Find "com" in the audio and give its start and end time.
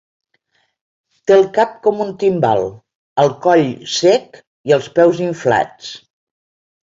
1.87-1.99